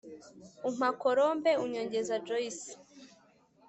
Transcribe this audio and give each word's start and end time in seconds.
umpa" 0.69 0.89
colombe" 1.03 1.51
unyongeza" 1.63 2.15
joyce" 2.63 2.69